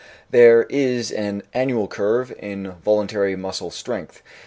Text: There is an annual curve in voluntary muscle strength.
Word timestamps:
There 0.31 0.63
is 0.67 1.11
an 1.11 1.43
annual 1.53 1.87
curve 1.87 2.33
in 2.39 2.71
voluntary 2.81 3.35
muscle 3.35 3.69
strength. 3.69 4.23